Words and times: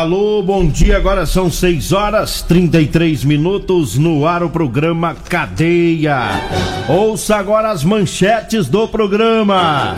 Alô, 0.00 0.42
bom 0.42 0.66
dia. 0.66 0.96
Agora 0.96 1.26
são 1.26 1.50
6 1.50 1.92
horas 1.92 2.40
33 2.40 3.22
minutos 3.22 3.98
no 3.98 4.26
ar 4.26 4.42
o 4.42 4.48
programa 4.48 5.14
Cadeia. 5.14 6.40
Ouça 6.88 7.36
agora 7.36 7.70
as 7.70 7.84
manchetes 7.84 8.66
do 8.66 8.88
programa. 8.88 9.94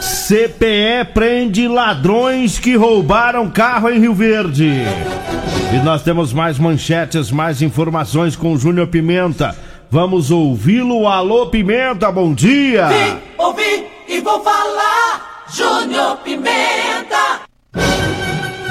CPE 0.00 1.12
prende 1.14 1.68
ladrões 1.68 2.58
que 2.58 2.74
roubaram 2.74 3.48
carro 3.48 3.88
em 3.90 4.00
Rio 4.00 4.12
Verde. 4.12 4.82
E 5.72 5.84
nós 5.84 6.02
temos 6.02 6.32
mais 6.32 6.58
manchetes, 6.58 7.30
mais 7.30 7.62
informações 7.62 8.34
com 8.34 8.54
o 8.54 8.58
Júnior 8.58 8.88
Pimenta. 8.88 9.56
Vamos 9.88 10.32
ouvi-lo. 10.32 11.06
Alô, 11.06 11.46
Pimenta, 11.46 12.10
bom 12.10 12.34
dia. 12.34 12.88
Vim, 12.88 13.18
ouvi 13.38 13.86
e 14.08 14.18
vou 14.18 14.42
falar. 14.42 15.44
Júnior 15.48 16.16
Pimenta. 16.24 17.47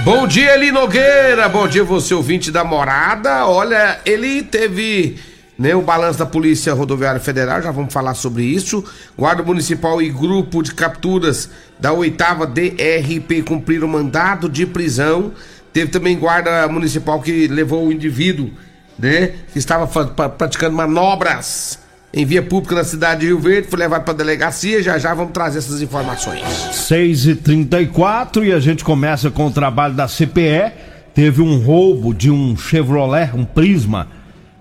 Bom 0.08 0.26
dia, 0.26 0.54
Eli 0.54 0.72
Nogueira. 0.72 1.50
Bom 1.50 1.68
dia, 1.68 1.84
você 1.84 2.14
ouvinte 2.14 2.50
da 2.50 2.64
morada. 2.64 3.46
Olha, 3.46 4.00
ele 4.06 4.42
teve 4.42 5.20
né, 5.60 5.76
o 5.76 5.82
balanço 5.82 6.18
da 6.18 6.26
Polícia 6.26 6.74
Rodoviária 6.74 7.20
Federal, 7.20 7.62
já 7.62 7.72
vamos 7.72 7.92
falar 7.92 8.14
sobre 8.14 8.46
isso. 8.46 8.86
Guarda 9.18 9.44
Municipal 9.44 10.02
e 10.02 10.10
grupo 10.10 10.64
de 10.64 10.74
capturas 10.74 11.50
da 11.78 11.92
oitava 11.92 12.48
DRP 12.48 13.44
cumpriram 13.46 13.90
mandado 13.90 14.48
de 14.48 14.66
prisão. 14.66 15.34
Teve 15.74 15.92
também 15.92 16.18
guarda 16.18 16.66
municipal 16.70 17.22
que 17.22 17.46
levou 17.46 17.86
o 17.86 17.92
indivíduo, 17.92 18.50
né, 18.98 19.34
que 19.52 19.60
estava 19.60 19.86
praticando 20.30 20.74
manobras 20.74 21.86
em 22.18 22.26
via 22.26 22.42
pública 22.42 22.74
na 22.74 22.84
cidade 22.84 23.22
de 23.22 23.28
Rio 23.28 23.40
Verde, 23.40 23.68
foi 23.68 23.78
levado 23.78 24.04
para 24.04 24.14
a 24.14 24.18
delegacia. 24.18 24.82
Já 24.82 24.98
já 24.98 25.14
vamos 25.14 25.32
trazer 25.34 25.60
essas 25.60 25.84
informações. 25.84 26.42
6h34 26.72 28.44
e 28.44 28.52
a 28.52 28.60
gente 28.60 28.84
começa 28.84 29.30
com 29.30 29.46
o 29.46 29.52
trabalho 29.52 29.94
da 29.94 30.08
CPE. 30.08 30.72
Teve 31.14 31.44
um 31.44 31.60
roubo 31.60 32.16
de 32.16 32.32
um 32.32 32.58
Chevrolet, 32.58 33.30
um 33.36 33.46
Prisma. 33.46 34.08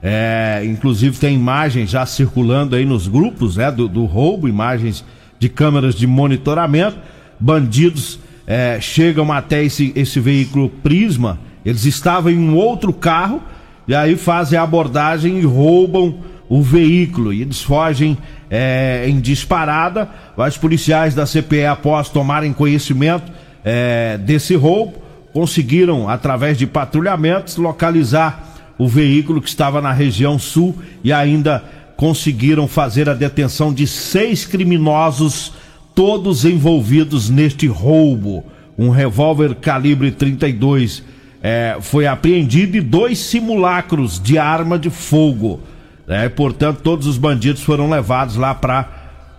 É, 0.02 0.62
inclusive 0.66 1.18
tem 1.18 1.34
imagens 1.34 1.88
já 1.88 2.04
circulando 2.04 2.76
aí 2.76 2.84
nos 2.84 3.08
grupos 3.08 3.56
né, 3.56 3.70
do, 3.70 3.88
do 3.88 4.04
roubo, 4.04 4.46
imagens 4.46 5.02
de 5.38 5.48
câmeras 5.48 5.94
de 5.94 6.06
monitoramento. 6.06 6.98
Bandidos 7.40 8.18
é, 8.46 8.78
chegam 8.82 9.32
até 9.32 9.64
esse, 9.64 9.92
esse 9.96 10.20
veículo 10.20 10.68
Prisma. 10.68 11.38
Eles 11.64 11.86
estavam 11.86 12.30
em 12.30 12.38
um 12.38 12.54
outro 12.54 12.92
carro 12.92 13.42
e 13.88 13.94
aí 13.94 14.14
fazem 14.14 14.58
a 14.58 14.62
abordagem 14.62 15.38
e 15.38 15.42
roubam 15.42 16.18
o 16.48 16.62
veículo 16.62 17.32
e 17.32 17.42
eles 17.42 17.62
fogem 17.62 18.16
é, 18.50 19.06
em 19.08 19.20
disparada. 19.20 20.08
Os 20.36 20.56
policiais 20.56 21.14
da 21.14 21.26
CPE, 21.26 21.66
após 21.66 22.08
tomarem 22.08 22.52
conhecimento 22.52 23.32
é, 23.64 24.18
desse 24.18 24.54
roubo, 24.54 25.02
conseguiram, 25.32 26.08
através 26.08 26.56
de 26.56 26.66
patrulhamentos, 26.66 27.56
localizar 27.56 28.74
o 28.78 28.86
veículo 28.86 29.40
que 29.40 29.48
estava 29.48 29.80
na 29.80 29.92
região 29.92 30.38
sul 30.38 30.76
e 31.02 31.12
ainda 31.12 31.64
conseguiram 31.96 32.68
fazer 32.68 33.08
a 33.08 33.14
detenção 33.14 33.72
de 33.72 33.86
seis 33.86 34.44
criminosos, 34.44 35.52
todos 35.94 36.44
envolvidos 36.44 37.30
neste 37.30 37.66
roubo. 37.66 38.44
Um 38.78 38.90
revólver 38.90 39.54
calibre 39.54 40.10
32 40.10 41.02
é, 41.42 41.78
foi 41.80 42.06
apreendido 42.06 42.76
e 42.76 42.80
dois 42.80 43.18
simulacros 43.18 44.20
de 44.22 44.38
arma 44.38 44.78
de 44.78 44.90
fogo. 44.90 45.60
É, 46.08 46.28
portanto, 46.28 46.80
todos 46.82 47.06
os 47.06 47.18
bandidos 47.18 47.62
foram 47.62 47.90
levados 47.90 48.36
lá 48.36 48.54
para 48.54 48.84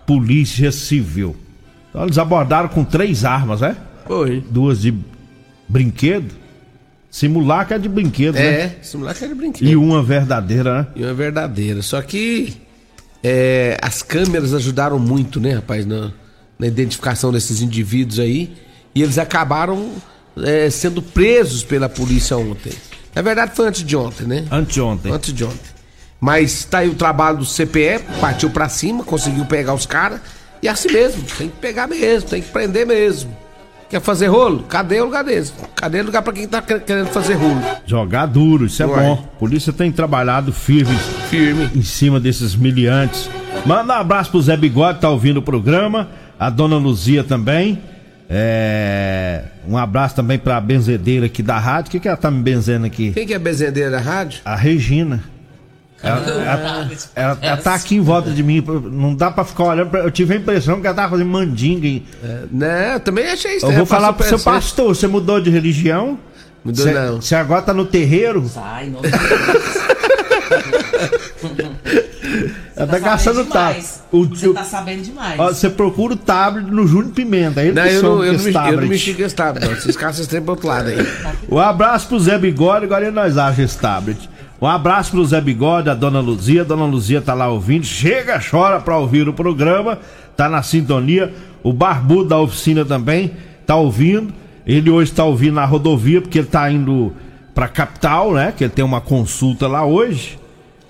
Polícia 0.06 0.70
Civil. 0.70 1.34
Então, 1.88 2.04
eles 2.04 2.18
abordaram 2.18 2.68
com 2.68 2.84
três 2.84 3.24
armas, 3.24 3.60
né? 3.60 3.76
Foi. 4.06 4.44
Duas 4.50 4.82
de 4.82 4.94
brinquedo. 5.68 6.34
Simulacro 7.10 7.74
é 7.74 7.78
de 7.78 7.88
brinquedo, 7.88 8.36
é, 8.36 8.40
né? 8.40 8.60
É, 8.60 8.78
simulacro 8.82 9.24
é 9.24 9.28
de 9.28 9.34
brinquedo. 9.34 9.68
E 9.68 9.76
uma 9.76 10.02
verdadeira, 10.02 10.78
né? 10.78 10.86
E 10.94 11.02
uma 11.02 11.14
verdadeira. 11.14 11.80
Só 11.80 12.02
que 12.02 12.54
é, 13.22 13.78
as 13.80 14.02
câmeras 14.02 14.52
ajudaram 14.52 14.98
muito, 14.98 15.40
né, 15.40 15.54
rapaz, 15.54 15.86
na, 15.86 16.12
na, 16.58 16.66
identificação 16.66 17.32
desses 17.32 17.62
indivíduos 17.62 18.18
aí. 18.18 18.54
E 18.94 19.02
eles 19.02 19.16
acabaram 19.16 19.90
é, 20.42 20.68
sendo 20.68 21.00
presos 21.00 21.64
pela 21.64 21.88
polícia 21.88 22.36
ontem. 22.36 22.72
Na 23.14 23.22
verdade, 23.22 23.52
foi 23.54 23.68
antes 23.68 23.84
de 23.84 23.96
ontem, 23.96 24.26
né? 24.26 24.44
Anteontem. 24.50 25.10
Antes 25.10 25.32
de 25.32 25.44
ontem. 25.44 25.77
Mas 26.20 26.64
tá 26.64 26.78
aí 26.78 26.88
o 26.88 26.94
trabalho 26.94 27.38
do 27.38 27.44
CPE, 27.44 28.00
partiu 28.20 28.50
para 28.50 28.68
cima, 28.68 29.04
conseguiu 29.04 29.44
pegar 29.44 29.74
os 29.74 29.86
caras. 29.86 30.20
E 30.62 30.66
é 30.66 30.70
assim 30.70 30.90
mesmo, 30.90 31.22
tem 31.22 31.48
que 31.48 31.56
pegar 31.56 31.86
mesmo, 31.86 32.28
tem 32.28 32.42
que 32.42 32.50
prender 32.50 32.86
mesmo. 32.86 33.36
Quer 33.88 34.02
fazer 34.02 34.26
rolo? 34.26 34.64
Cadê 34.64 35.00
o 35.00 35.06
lugar 35.06 35.24
desse? 35.24 35.52
Cadê 35.74 36.00
o 36.00 36.04
lugar 36.04 36.20
pra 36.20 36.32
quem 36.32 36.46
tá 36.46 36.60
querendo 36.60 37.06
fazer 37.06 37.34
rolo? 37.34 37.62
Jogar 37.86 38.26
duro, 38.26 38.66
isso 38.66 38.82
é 38.82 38.86
Ué. 38.86 38.96
bom. 38.96 39.16
Polícia 39.38 39.72
tem 39.72 39.90
trabalhado 39.90 40.52
firme, 40.52 40.94
firme 41.30 41.70
em 41.74 41.82
cima 41.82 42.20
desses 42.20 42.54
miliantes. 42.54 43.30
Manda 43.64 43.94
um 43.94 43.96
abraço 43.96 44.30
pro 44.30 44.42
Zé 44.42 44.56
Bigode, 44.56 45.00
tá 45.00 45.08
ouvindo 45.08 45.38
o 45.38 45.42
programa. 45.42 46.08
A 46.38 46.50
dona 46.50 46.76
Luzia 46.76 47.24
também. 47.24 47.80
É... 48.28 49.44
Um 49.66 49.78
abraço 49.78 50.14
também 50.14 50.38
pra 50.38 50.60
benzedeira 50.60 51.24
aqui 51.24 51.42
da 51.42 51.58
rádio. 51.58 51.88
O 51.88 51.92
que, 51.92 52.00
que 52.00 52.08
ela 52.08 52.16
tá 52.16 52.30
me 52.30 52.42
benzendo 52.42 52.84
aqui? 52.84 53.12
Quem 53.12 53.26
que 53.26 53.32
é 53.32 53.38
benzedeira 53.38 53.90
da 53.90 54.00
rádio? 54.00 54.40
A 54.44 54.54
Regina. 54.54 55.22
Ela, 56.00 56.18
ela, 56.18 56.90
ela, 57.16 57.38
ela, 57.42 57.56
tá 57.56 57.74
aqui 57.74 57.96
em 57.96 58.00
volta 58.00 58.30
de 58.30 58.40
mim, 58.42 58.62
não 58.92 59.16
dá 59.16 59.32
pra 59.32 59.44
ficar 59.44 59.64
olhando. 59.64 59.90
Pra, 59.90 60.00
eu 60.00 60.10
tive 60.12 60.34
a 60.34 60.36
impressão 60.36 60.80
que 60.80 60.86
ela 60.86 60.94
tava 60.94 61.10
fazendo 61.10 61.28
mandinga. 61.28 61.88
Em... 61.88 62.04
É, 62.22 62.40
né, 62.52 62.94
eu 62.94 63.00
também 63.00 63.26
achei 63.26 63.56
isso. 63.56 63.66
Eu 63.66 63.72
vou 63.72 63.86
falar 63.86 64.12
pro 64.12 64.26
seu 64.26 64.38
pastor: 64.38 64.94
você 64.94 65.08
mudou 65.08 65.40
de 65.40 65.50
religião? 65.50 66.16
Mudou 66.64 66.84
cê, 66.84 66.92
não. 66.92 67.20
Você 67.20 67.34
agora 67.34 67.62
tá 67.62 67.74
no 67.74 67.84
terreiro? 67.84 68.48
Sai, 68.48 68.90
não. 68.90 69.00
Ela 72.76 72.86
tá, 72.86 72.92
tá 72.92 72.98
gastando 73.00 73.44
tablet. 73.46 73.84
Você 74.12 74.52
tá 74.52 74.64
sabendo 74.64 75.02
demais. 75.02 75.36
Você 75.36 75.68
procura 75.68 76.14
o 76.14 76.16
tablet 76.16 76.70
no 76.70 76.86
Júnior 76.86 77.12
Pimenta. 77.12 77.60
Ele 77.60 77.72
não, 77.72 77.86
eu 77.86 78.02
não, 78.02 78.24
eu, 78.24 78.32
não 78.34 78.44
me, 78.44 78.54
eu 78.54 78.80
não 78.80 78.88
mexi 78.88 79.14
com 79.14 79.22
esse 79.22 79.34
tablet, 79.34 79.66
não. 79.66 79.72
Esses 79.72 79.96
caras 79.96 80.16
vocês 80.16 80.28
têm 80.28 80.40
pro 80.40 80.52
outro 80.52 80.68
lado 80.68 80.88
aí. 80.88 80.98
Um 81.50 81.58
abraço 81.58 82.06
pro 82.06 82.20
Zé 82.20 82.38
Bigode, 82.38 82.84
agora 82.84 83.10
nós 83.10 83.36
achamos 83.36 83.58
esse 83.58 83.78
tablet. 83.78 84.30
Um 84.60 84.66
abraço 84.66 85.12
pro 85.12 85.24
Zé 85.24 85.40
Bigode, 85.40 85.88
a 85.88 85.94
dona 85.94 86.20
Luzia. 86.20 86.62
A 86.62 86.64
dona 86.64 86.84
Luzia 86.84 87.20
tá 87.20 87.32
lá 87.32 87.48
ouvindo. 87.48 87.84
Chega, 87.84 88.40
chora 88.40 88.80
pra 88.80 88.98
ouvir 88.98 89.28
o 89.28 89.32
programa. 89.32 89.98
Tá 90.36 90.48
na 90.48 90.62
sintonia. 90.62 91.32
O 91.62 91.72
Barbudo 91.72 92.30
da 92.30 92.38
oficina 92.38 92.84
também 92.84 93.32
tá 93.66 93.76
ouvindo. 93.76 94.32
Ele 94.66 94.90
hoje 94.90 95.12
tá 95.12 95.24
ouvindo 95.24 95.54
na 95.54 95.64
rodovia 95.64 96.20
porque 96.20 96.38
ele 96.38 96.48
tá 96.48 96.70
indo 96.70 97.12
pra 97.54 97.68
capital, 97.68 98.32
né? 98.32 98.52
Que 98.56 98.64
ele 98.64 98.72
tem 98.72 98.84
uma 98.84 99.00
consulta 99.00 99.66
lá 99.66 99.84
hoje. 99.84 100.38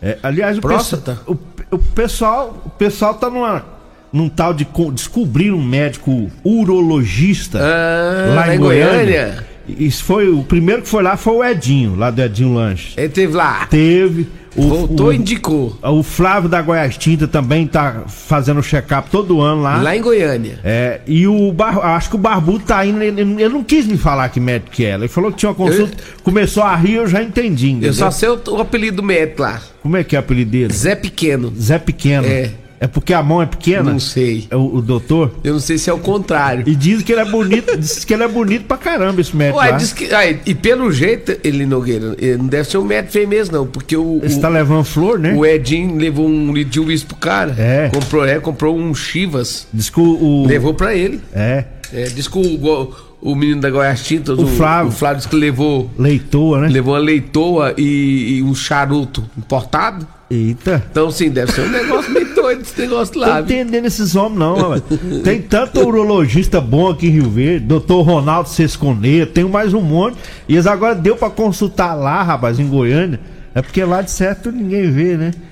É, 0.00 0.18
aliás, 0.22 0.58
o, 0.58 0.60
Próstata. 0.60 1.18
o, 1.26 1.36
o, 1.70 1.78
pessoal, 1.78 2.62
o 2.64 2.70
pessoal 2.70 3.14
tá 3.14 3.28
numa, 3.28 3.64
num 4.12 4.28
tal 4.28 4.54
de 4.54 4.66
descobrir 4.94 5.52
um 5.52 5.62
médico 5.62 6.30
urologista 6.44 7.58
ah, 7.60 8.34
lá 8.34 8.54
em 8.54 8.58
Goiânia. 8.58 8.94
Goiânia. 8.94 9.47
Isso 9.78 10.04
foi 10.04 10.28
o 10.28 10.42
primeiro 10.42 10.82
que 10.82 10.88
foi 10.88 11.02
lá 11.02 11.16
foi 11.16 11.34
o 11.34 11.44
Edinho, 11.44 11.96
lá 11.96 12.10
do 12.10 12.22
Edinho 12.22 12.54
Lanche. 12.54 12.94
Ele 12.96 13.08
teve 13.08 13.34
lá. 13.34 13.66
Teve. 13.66 14.26
O, 14.56 14.62
Voltou 14.62 15.12
e 15.12 15.16
indicou. 15.16 15.78
O 15.82 16.02
Flávio 16.02 16.48
da 16.48 16.60
Goiás 16.60 16.96
Tinta 16.96 17.28
também 17.28 17.66
tá 17.66 18.02
fazendo 18.08 18.60
check-up 18.62 19.08
todo 19.08 19.40
ano 19.40 19.62
lá. 19.62 19.80
Lá 19.80 19.96
em 19.96 20.00
Goiânia. 20.02 20.58
É, 20.64 21.00
e 21.06 21.28
o 21.28 21.52
Bar, 21.52 21.78
acho 21.78 22.10
que 22.10 22.16
o 22.16 22.18
Barbudo 22.18 22.64
tá 22.64 22.84
indo, 22.84 23.00
ele, 23.00 23.20
ele, 23.20 23.48
não 23.48 23.62
quis 23.62 23.86
me 23.86 23.96
falar 23.96 24.28
que 24.30 24.40
médico 24.40 24.72
que 24.72 24.84
era. 24.84 25.02
Ele 25.02 25.08
falou 25.08 25.30
que 25.30 25.38
tinha 25.38 25.50
uma 25.50 25.54
consulta, 25.54 25.96
eu, 25.96 26.22
começou 26.24 26.62
a 26.62 26.74
rir, 26.74 26.94
eu 26.94 27.06
já 27.06 27.22
entendi. 27.22 27.70
Entendeu? 27.70 27.90
Eu 27.90 27.94
só 27.94 28.10
sei 28.10 28.28
o, 28.28 28.40
o 28.48 28.60
apelido 28.60 28.96
do 28.96 29.02
médico 29.02 29.42
lá. 29.42 29.60
Como 29.80 29.96
é 29.96 30.02
que 30.02 30.16
é 30.16 30.18
o 30.18 30.20
apelido 30.20 30.50
dele? 30.50 30.72
Zé 30.72 30.96
Pequeno. 30.96 31.52
Zé 31.56 31.78
Pequeno. 31.78 32.26
É. 32.26 32.50
É 32.80 32.86
porque 32.86 33.12
a 33.12 33.22
mão 33.22 33.42
é 33.42 33.46
pequena? 33.46 33.90
Não 33.92 33.98
sei. 34.00 34.46
É 34.50 34.56
o, 34.56 34.76
o 34.76 34.82
doutor? 34.82 35.34
Eu 35.42 35.52
não 35.54 35.60
sei 35.60 35.78
se 35.78 35.90
é 35.90 35.92
o 35.92 35.98
contrário. 35.98 36.64
E 36.66 36.75
diz 36.76 37.02
que 37.02 37.12
ele 37.12 37.20
é 37.20 37.25
bonito, 37.25 37.75
diz 37.78 38.04
que 38.04 38.14
ele 38.14 38.22
é 38.22 38.28
bonito 38.28 38.64
pra 38.66 38.76
caramba, 38.76 39.20
esse 39.20 39.34
médico. 39.36 39.58
Ué, 39.58 39.70
lá. 39.70 39.76
diz 39.76 39.92
que. 39.92 40.14
aí, 40.14 40.40
e 40.46 40.54
pelo 40.54 40.90
jeito, 40.92 41.36
ele 41.42 41.66
Nogueira, 41.66 42.14
ele 42.19 42.36
não 42.36 42.46
deve 42.46 42.69
ser 42.69 42.78
um 42.78 42.84
médico 42.84 43.12
feio 43.12 43.28
mesmo, 43.28 43.56
não. 43.58 43.66
Porque 43.66 43.96
o. 43.96 44.20
Ele 44.22 44.34
o- 44.34 44.40
tá 44.40 44.48
levando 44.48 44.84
flor, 44.84 45.19
né? 45.19 45.34
O 45.34 45.44
Edinho 45.44 45.96
levou 45.96 46.28
um 46.28 46.52
litro 46.52 46.70
de 46.70 46.80
uísque 46.80 47.08
pro 47.08 47.16
cara. 47.16 47.54
É. 47.58 47.90
Comprou, 47.92 48.25
é, 48.25 48.38
comprou 48.38 48.76
um 48.78 48.94
Chivas. 48.94 49.66
Diz 49.72 49.90
que 49.90 50.00
o. 50.00 50.04
o- 50.42 50.46
Levou 50.46 50.72
pra 50.75 50.94
ele. 50.94 51.20
É. 51.34 51.64
É, 51.92 52.04
diz 52.04 52.28
que 52.28 52.38
o, 52.38 52.92
o 53.20 53.34
menino 53.34 53.60
da 53.60 53.70
Goiás 53.70 54.02
Tintas, 54.04 54.38
O 54.38 54.46
Flávio. 54.46 54.90
o 54.90 54.92
Flávio 54.94 55.16
disse 55.16 55.28
que 55.28 55.36
levou, 55.36 55.90
Leitoa, 55.98 56.60
né? 56.60 56.69
levou 56.69 56.94
uma 56.94 57.00
leitoa 57.00 57.75
e, 57.76 58.36
e 58.38 58.42
um 58.42 58.54
charuto 58.54 59.25
importado. 59.36 60.06
Eita. 60.30 60.84
Então, 60.90 61.10
sim, 61.10 61.30
deve 61.30 61.50
ser 61.52 61.62
um 61.62 61.70
negócio 61.70 62.10
meio 62.12 62.27
doido 62.48 62.62
esse 62.62 62.80
negócio 62.80 63.14
Tô 63.14 63.20
lá. 63.20 63.40
viu? 63.40 63.56
entendendo 63.56 63.84
esses 63.86 64.16
homens, 64.16 64.38
não, 64.38 64.56
rapaz. 64.56 64.82
Tem 65.22 65.42
tanto 65.42 65.80
urologista 65.80 66.60
bom 66.60 66.90
aqui 66.90 67.06
em 67.06 67.10
Rio 67.10 67.28
Verde, 67.30 67.66
doutor 67.66 68.02
Ronaldo 68.02 68.48
Sesconeiro, 68.48 69.26
tem 69.26 69.44
mais 69.44 69.74
um 69.74 69.80
monte. 69.80 70.16
E 70.48 70.54
eles 70.54 70.66
agora 70.66 70.94
deu 70.94 71.16
pra 71.16 71.30
consultar 71.30 71.94
lá, 71.94 72.22
rapaz, 72.22 72.58
em 72.58 72.66
Goiânia. 72.66 73.20
É 73.54 73.62
porque 73.62 73.84
lá 73.84 74.02
de 74.02 74.10
certo 74.10 74.50
ninguém 74.50 74.90
vê, 74.90 75.16
né? 75.16 75.32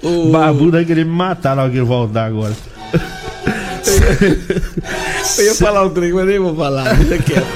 O 0.00 0.30
barbudo 0.30 0.70
vai 0.72 0.84
querer 0.84 1.04
me 1.04 1.10
matar 1.10 1.56
na 1.56 1.62
hora 1.62 1.72
que 1.72 1.76
ele 1.76 1.84
voltar 1.84 2.26
agora. 2.26 2.54
Eu 5.38 5.44
ia 5.44 5.54
falar 5.56 5.84
um 5.84 5.90
trem, 5.90 6.12
mas 6.12 6.24
nem 6.24 6.38
vou 6.38 6.54
falar. 6.54 6.94
Deixa 6.94 7.20
quieto. 7.20 7.46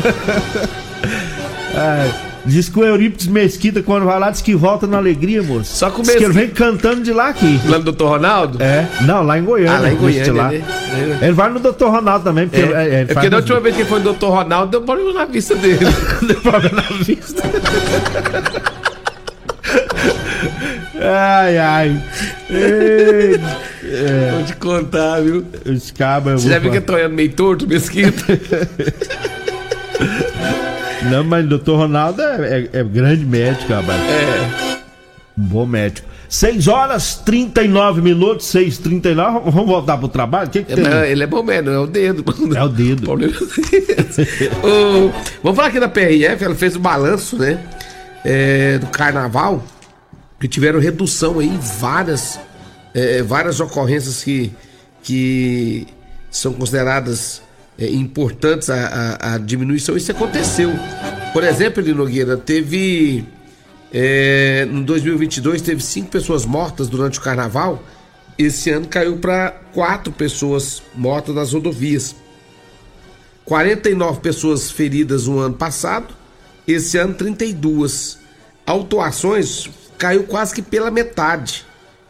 Ai, 1.73 2.13
diz 2.45 2.69
que 2.69 2.79
o 2.79 2.85
Eurípides 2.85 3.27
Mesquita, 3.27 3.83
quando 3.83 4.05
vai 4.07 4.19
lá, 4.19 4.31
diz 4.31 4.41
que 4.41 4.55
volta 4.55 4.87
na 4.87 4.99
alegria, 4.99 5.43
moço. 5.43 5.77
Só 5.77 5.89
o 5.89 6.03
Diz 6.03 6.15
que 6.17 6.25
ele 6.25 6.33
vem 6.33 6.49
cantando 6.51 7.03
de 7.03 7.13
lá 7.13 7.29
aqui. 7.29 7.61
Lá 7.67 7.79
no 7.79 7.93
Dr. 7.93 8.05
Ronaldo? 8.05 8.63
É, 8.63 8.87
não, 9.03 9.23
lá 9.23 9.39
em 9.39 9.45
Goiânia. 9.45 9.77
Ah, 9.77 9.81
lá 9.81 9.93
em 9.93 9.97
Goiânia, 9.97 10.33
lá. 10.33 10.49
né? 10.51 10.63
Ele 11.23 11.33
vai 11.33 11.51
no 11.51 11.61
Dr. 11.61 11.85
Ronaldo 11.87 12.25
também, 12.25 12.49
porque 12.49 12.61
É, 12.61 12.65
ele- 12.65 12.75
é, 12.75 12.85
ele 12.85 12.95
é 12.95 13.05
porque 13.15 13.31
da 13.31 13.37
última 13.39 13.61
vez 13.61 13.75
que 13.77 13.83
ele 13.83 13.89
foi 13.89 14.01
no 14.01 14.13
Dr. 14.13 14.27
Ronaldo, 14.27 14.71
deu 14.71 14.83
problema 14.83 15.13
na 15.13 15.25
vista 15.25 15.55
dele. 15.55 15.79
Deu 16.27 16.41
problema 16.41 16.83
na 16.83 16.97
vista. 17.05 17.43
ai, 21.01 21.59
ai. 21.59 22.03
Ei, 22.51 23.41
Vou 24.33 24.45
te 24.45 24.57
contar, 24.57 25.21
viu? 25.21 25.45
Esse 25.67 25.93
cabra. 25.93 26.33
eu 26.35 26.39
Você 26.39 26.49
já 26.49 26.59
viu 26.59 26.71
que 26.71 26.79
eu 26.79 26.83
tô 26.83 26.95
olhando 26.95 27.15
meio 27.15 27.33
torto, 27.33 27.67
mesquita? 27.67 28.23
Não, 31.11 31.25
mas 31.25 31.45
o 31.45 31.49
doutor 31.49 31.77
Ronaldo 31.79 32.23
é, 32.23 32.69
é- 32.73 32.79
é 32.81 32.85
grande 32.85 33.25
médico, 33.25 33.73
rapaz. 33.73 34.01
É. 34.03 34.79
Um 35.39 35.43
bom 35.45 35.67
médico. 35.67 36.09
6 36.29 36.67
horas 36.69 37.17
39 37.17 38.01
minutos, 38.01 38.47
6 38.47 38.79
39 38.79 39.51
Vamos 39.51 39.67
voltar 39.67 39.99
pro 39.99 40.09
trabalho? 40.09 40.49
O 40.49 40.51
que, 40.51 40.63
que? 40.63 40.81
Não, 40.81 41.05
ele 41.05 41.23
é 41.23 41.27
bom 41.27 41.43
mesmo, 41.43 41.69
é 41.71 41.79
o 41.79 41.87
dedo. 41.87 42.25
É 42.57 42.63
o 42.63 42.69
dedo. 42.69 43.13
Ô, 44.63 45.11
Vamos 45.43 45.57
falar 45.57 45.69
aqui 45.69 45.79
da 45.81 45.89
PRF, 45.89 46.43
ela 46.45 46.55
fez 46.55 46.77
o 46.77 46.81
balanço, 46.81 47.37
né? 47.39 47.59
é, 48.25 48.79
do 48.79 48.87
carnaval. 48.87 49.63
Que 50.41 50.49
tiveram 50.49 50.81
redução 50.81 51.39
aí 51.39 51.57
várias, 51.79 52.39
é, 52.95 53.23
várias 53.23 53.61
ocorrências 53.61 54.25
que, 54.25 54.53
que 55.03 55.87
são 56.31 56.53
consideradas 56.53 57.41
é, 57.79 57.89
importantes 57.91 58.69
a, 58.71 59.17
a- 59.21 59.35
a 59.35 59.39
diminuição. 59.39 59.97
Isso 59.97 60.11
aconteceu. 60.13 60.71
Por 61.33 61.43
exemplo, 61.45 61.81
Eli 61.83 61.93
Nogueira, 61.95 62.37
teve. 62.37 63.25
é, 63.93 64.67
no 64.71 64.83
2022 64.85 65.63
teve 65.63 65.83
cinco 65.83 66.11
pessoas 66.11 66.45
mortas 66.45 66.89
durante 66.89 67.19
o 67.19 67.23
carnaval. 67.23 67.83
Esse 68.39 68.71
ano 68.71 68.87
caiu 68.89 69.19
para 69.19 69.51
quatro 69.75 70.13
pessoas 70.13 70.83
mortas 70.95 71.35
nas 71.35 71.53
rodovias. 71.53 72.15
49 73.45 74.21
pessoas 74.21 74.71
feridas 74.71 75.27
no 75.27 75.39
ano 75.39 75.55
passado, 75.55 76.15
esse 76.67 76.97
ano 76.97 77.15
32. 77.15 78.19
Autuações 78.65 79.69
caiu 79.99 80.25
quase 80.25 80.55
que 80.55 80.63
pela 80.63 80.91
metade. 80.91 81.65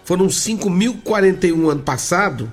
Foram 0.05 0.27
5.041 0.27 1.71
ano 1.71 1.81
passado 1.83 2.53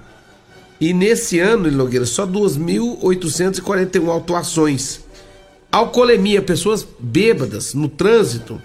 e 0.80 0.94
nesse 0.94 1.40
ano, 1.40 1.68
Eli 1.68 1.76
Nogueira, 1.76 2.06
só 2.06 2.26
2.841 2.26 4.08
autuações. 4.08 5.02
Alcoolemia, 5.72 6.42
pessoas 6.42 6.88
bêbadas 7.00 7.74
no 7.74 7.90
trânsito. 7.90 8.62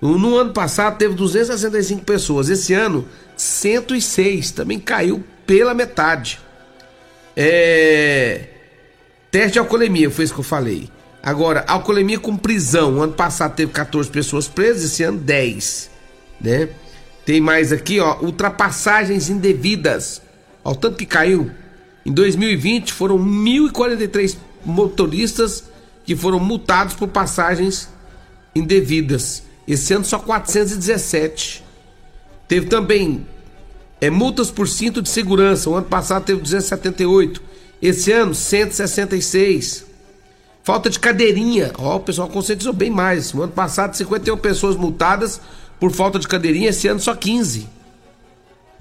No, 0.00 0.18
no 0.18 0.36
ano 0.36 0.52
passado 0.52 0.96
teve 0.96 1.14
265 1.14 2.04
pessoas, 2.04 2.48
esse 2.48 2.72
ano 2.72 3.06
106, 3.36 4.50
também 4.52 4.78
caiu 4.78 5.22
pela 5.46 5.74
metade. 5.74 6.40
É. 7.36 8.46
Teste 9.30 9.52
de 9.52 9.58
alcoolemia, 9.58 10.10
foi 10.10 10.24
isso 10.24 10.34
que 10.34 10.40
eu 10.40 10.44
falei. 10.44 10.88
Agora, 11.22 11.64
alcoolemia 11.68 12.18
com 12.18 12.36
prisão. 12.36 13.02
Ano 13.02 13.12
passado 13.12 13.54
teve 13.54 13.70
14 13.70 14.10
pessoas 14.10 14.48
presas, 14.48 14.84
esse 14.84 15.02
ano 15.02 15.18
10. 15.18 15.90
Né? 16.40 16.70
Tem 17.24 17.40
mais 17.40 17.72
aqui, 17.72 18.00
ó. 18.00 18.18
Ultrapassagens 18.20 19.28
indevidas. 19.28 20.22
Ó, 20.64 20.72
o 20.72 20.74
tanto 20.74 20.96
que 20.96 21.06
caiu. 21.06 21.50
Em 22.04 22.12
2020 22.12 22.92
foram 22.92 23.18
1.043 23.18 24.36
motoristas 24.64 25.64
que 26.04 26.16
foram 26.16 26.40
multados 26.40 26.94
por 26.94 27.08
passagens 27.08 27.88
indevidas. 28.54 29.42
Esse 29.66 29.94
ano 29.94 30.04
só 30.04 30.18
417. 30.18 31.62
Teve 32.48 32.66
também 32.66 33.26
é, 34.00 34.10
multas 34.10 34.50
por 34.50 34.66
cinto 34.66 35.02
de 35.02 35.08
segurança. 35.08 35.70
O 35.70 35.74
ano 35.74 35.86
passado 35.86 36.24
teve 36.24 36.40
278. 36.40 37.42
Esse 37.80 38.10
ano, 38.12 38.34
166. 38.34 39.86
Falta 40.62 40.90
de 40.90 40.98
cadeirinha. 40.98 41.72
Ó, 41.78 41.96
o 41.96 42.00
pessoal 42.00 42.28
conscientizou 42.28 42.72
bem 42.72 42.90
mais. 42.90 43.32
No 43.32 43.42
ano 43.42 43.52
passado, 43.52 43.96
51 43.96 44.36
pessoas 44.38 44.76
multadas 44.76 45.40
por 45.78 45.92
falta 45.92 46.18
de 46.18 46.26
cadeirinha. 46.26 46.70
Esse 46.70 46.88
ano, 46.88 47.00
só 47.00 47.14
15. 47.14 47.68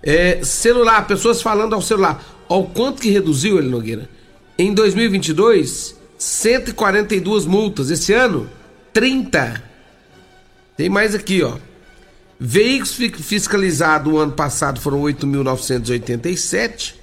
É, 0.02 0.44
celular, 0.44 1.06
pessoas 1.08 1.42
falando 1.42 1.74
ao 1.76 1.82
celular. 1.82 2.24
Ó, 2.48 2.60
o 2.60 2.68
quanto 2.68 3.02
que 3.02 3.10
reduziu, 3.10 3.58
ele 3.60 3.70
Nogueira? 3.70 4.10
Em 4.58 4.74
2022, 4.74 5.96
142 6.18 7.46
multas. 7.46 7.90
Esse 7.90 8.14
ano, 8.14 8.50
30. 8.94 9.62
Tem 10.78 10.90
mais 10.90 11.14
aqui, 11.14 11.44
ó. 11.44 11.58
Veículos 12.40 12.94
fi- 12.94 13.12
fiscalizados 13.12 14.12
o 14.14 14.18
ano 14.18 14.32
passado 14.32 14.80
foram 14.80 15.02
8.987, 15.02 16.94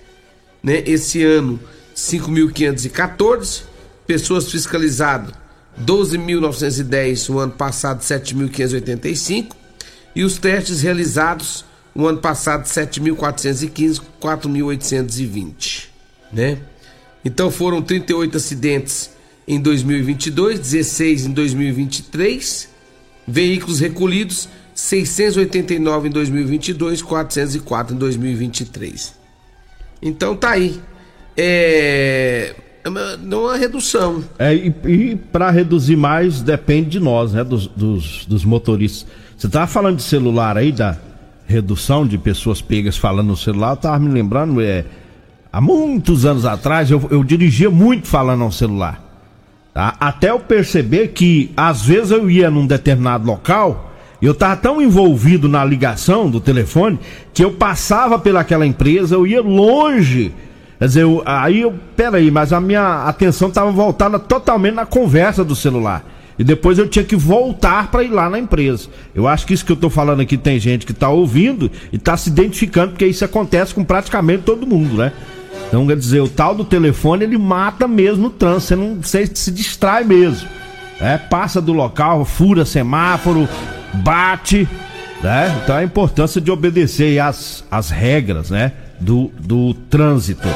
né? 0.62 0.82
Esse 0.87 1.23
ano 1.23 1.61
5.514. 1.94 3.62
Pessoas 4.06 4.50
fiscalizadas 4.50 5.32
12.910, 5.85 7.28
o 7.35 7.38
ano 7.38 7.52
passado 7.52 8.00
7.585. 8.00 9.54
E 10.14 10.25
os 10.25 10.38
testes 10.38 10.80
realizados 10.80 11.64
o 11.96 12.06
ano 12.06 12.18
passado 12.18 12.64
7.415, 12.64 14.02
4.820, 14.20 15.88
né? 16.32 16.58
Então 17.24 17.50
foram 17.50 17.80
38 17.80 18.36
acidentes 18.36 19.10
em 19.48 19.58
2022, 19.60 20.58
16 20.58 21.26
em 21.26 21.30
2023. 21.32 22.68
Veículos 23.26 23.80
recolhidos 23.80 24.48
689 24.74 26.08
em 26.08 26.10
2022, 26.10 27.02
404 27.02 27.94
em 27.94 27.98
2023. 27.98 29.14
Então 30.02 30.36
tá 30.36 30.50
aí. 30.50 30.78
É. 31.36 32.54
é 32.84 32.90
Não 33.18 33.44
uma 33.44 33.56
redução. 33.56 34.22
É, 34.38 34.54
e, 34.54 34.74
e 34.84 35.16
para 35.16 35.50
reduzir 35.50 35.96
mais 35.96 36.42
depende 36.42 36.90
de 36.90 37.00
nós, 37.00 37.32
né? 37.32 37.42
Dos, 37.42 37.66
dos, 37.68 38.26
dos 38.26 38.44
motoristas. 38.44 39.06
Você 39.36 39.48
tava 39.48 39.66
falando 39.66 39.96
de 39.96 40.02
celular 40.02 40.56
aí, 40.56 40.70
da 40.70 40.98
redução 41.46 42.06
de 42.06 42.18
pessoas 42.18 42.60
pegas 42.60 42.96
falando 42.96 43.28
no 43.28 43.36
celular, 43.36 43.70
eu 43.70 43.76
tava 43.76 43.98
me 43.98 44.08
lembrando, 44.08 44.60
é, 44.60 44.84
há 45.52 45.60
muitos 45.60 46.24
anos 46.26 46.44
atrás 46.44 46.90
eu, 46.90 47.06
eu 47.10 47.22
dirigia 47.22 47.70
muito 47.70 48.06
falando 48.08 48.42
ao 48.44 48.52
celular. 48.52 49.00
tá? 49.72 49.94
Até 50.00 50.30
eu 50.30 50.40
perceber 50.40 51.08
que 51.08 51.52
às 51.56 51.82
vezes 51.82 52.10
eu 52.10 52.28
ia 52.30 52.50
num 52.50 52.66
determinado 52.66 53.26
local, 53.26 53.92
eu 54.20 54.34
tava 54.34 54.56
tão 54.56 54.80
envolvido 54.82 55.48
na 55.48 55.64
ligação 55.64 56.28
do 56.30 56.40
telefone 56.40 56.98
que 57.34 57.44
eu 57.44 57.52
passava 57.52 58.18
pelaquela 58.18 58.66
empresa, 58.66 59.14
eu 59.14 59.26
ia 59.26 59.42
longe. 59.42 60.32
Quer 60.78 60.86
dizer, 60.86 61.02
eu- 61.02 61.22
aí 61.24 61.60
eu, 61.60 61.74
peraí, 61.94 62.30
mas 62.30 62.52
a 62.52 62.60
minha 62.60 63.04
atenção 63.04 63.50
tava 63.50 63.70
voltada 63.70 64.18
totalmente 64.18 64.74
na 64.74 64.86
conversa 64.86 65.44
do 65.44 65.54
celular. 65.54 66.04
E 66.38 66.45
depois 66.45 66.78
eu 66.78 66.88
tinha 66.88 67.05
que 67.05 67.16
voltar 67.16 67.90
para 67.90 68.02
ir 68.02 68.09
lá 68.09 68.28
na 68.28 68.38
empresa. 68.38 68.88
Eu 69.14 69.26
acho 69.26 69.47
que 69.47 69.55
isso 69.55 69.64
que 69.64 69.73
eu 69.73 69.76
tô 69.76 69.88
falando 69.88 70.21
aqui 70.21 70.37
tem 70.37 70.59
gente 70.59 70.85
que 70.85 70.93
tá 70.93 71.09
ouvindo 71.09 71.71
e 71.93 71.99
tá 71.99 72.16
se 72.16 72.28
identificando, 72.28 72.93
porque 72.93 73.07
isso 73.07 73.25
acontece 73.25 73.75
com 73.75 73.85
praticamente 73.85 74.43
todo 74.43 74.66
mundo, 74.66 74.97
né? 74.97 75.12
Então, 75.69 75.87
quer 75.87 75.97
dizer, 75.97 76.21
o 76.21 76.28
tal 76.28 76.55
do 76.55 76.64
telefone, 76.64 77.25
ele 77.25 77.38
mata 77.38 77.88
mesmo 77.88 78.25
no 78.25 78.31
trânsito, 78.31 78.69
você 78.69 78.76
não 78.76 78.95
você 78.97 79.26
se 79.26 79.50
distrai 79.50 80.05
mesmo. 80.05 80.49
É, 81.00 81.19
passa 81.19 81.61
do 81.61 81.73
local, 81.73 82.25
fura 82.25 82.64
semáforo, 82.64 83.49
bate. 83.95 84.69
Né? 85.23 85.61
Então 85.62 85.76
a 85.76 85.83
importância 85.83 86.40
de 86.40 86.50
obedecer 86.50 87.19
as, 87.19 87.64
as 87.71 87.90
regras, 87.90 88.50
né? 88.50 88.73
Do, 89.00 89.31
do 89.38 89.75
trânsito 89.75 90.49